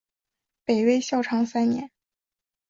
[0.65, 1.91] 北魏孝昌三年。